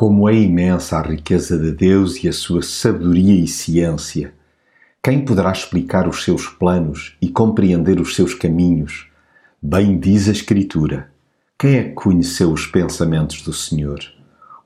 [0.00, 4.32] Como é imensa a riqueza de Deus e a sua sabedoria e ciência!
[5.02, 9.08] Quem poderá explicar os seus planos e compreender os seus caminhos?
[9.60, 11.12] Bem diz a Escritura:
[11.58, 13.98] Quem é que conheceu os pensamentos do Senhor?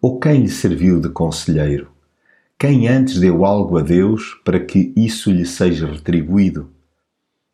[0.01, 1.89] Ou quem lhe serviu de conselheiro?
[2.57, 6.71] Quem antes deu algo a Deus para que isso lhe seja retribuído?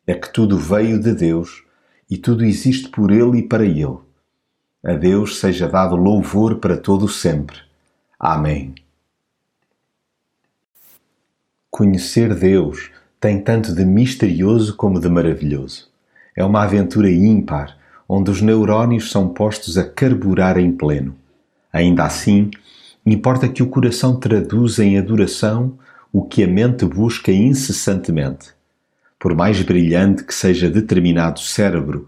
[0.05, 1.63] É que tudo veio de Deus
[2.07, 3.97] e tudo existe por Ele e para Ele.
[4.83, 7.70] A Deus seja dado louvor para todo sempre.
[8.23, 8.75] Amém.
[11.71, 15.89] Conhecer Deus tem tanto de misterioso como de maravilhoso.
[16.37, 17.75] É uma aventura ímpar,
[18.07, 21.15] onde os neurónios são postos a carburar em pleno.
[21.73, 22.51] Ainda assim,
[23.03, 25.79] importa que o coração traduza em adoração
[26.13, 28.49] o que a mente busca incessantemente.
[29.17, 32.07] Por mais brilhante que seja determinado cérebro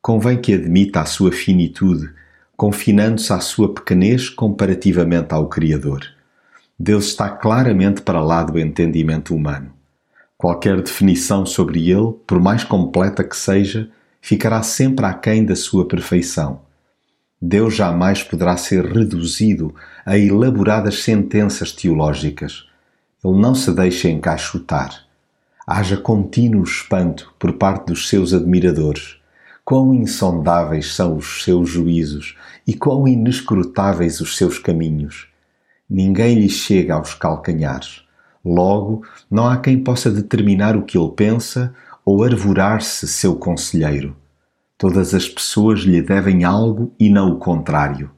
[0.00, 2.10] convém que admita a sua finitude,
[2.56, 6.02] confinando-se à sua pequenez comparativamente ao Criador.
[6.78, 9.72] Deus está claramente para lá do entendimento humano.
[10.36, 16.62] Qualquer definição sobre ele, por mais completa que seja, ficará sempre aquém da sua perfeição.
[17.40, 22.66] Deus jamais poderá ser reduzido a elaboradas sentenças teológicas.
[23.24, 25.06] Ele não se deixa encaixotar.
[25.66, 29.21] Haja contínuo espanto por parte dos seus admiradores
[29.64, 35.28] Quão insondáveis são os seus juízos e quão inescrutáveis os seus caminhos!
[35.88, 38.02] Ninguém lhe chega aos calcanhares.
[38.44, 44.16] Logo, não há quem possa determinar o que ele pensa ou arvorar-se seu conselheiro.
[44.76, 48.10] Todas as pessoas lhe devem algo e não o contrário.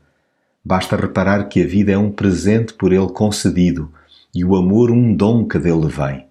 [0.64, 3.92] Basta reparar que a vida é um presente por ele concedido
[4.34, 6.26] e o amor um dom que dele vem.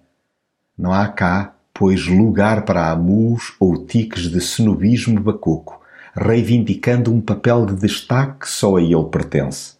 [0.76, 5.82] Não há cá pois lugar para amus ou tiques de cenobismo bacoco,
[6.14, 9.74] reivindicando um papel de destaque que só a ele pertence.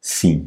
[0.00, 0.44] Sim,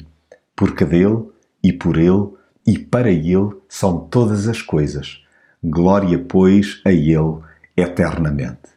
[0.55, 1.25] porque dele
[1.63, 2.29] e por ele
[2.65, 5.21] e para ele são todas as coisas.
[5.63, 7.39] Glória, pois, a ele
[7.75, 8.73] eternamente.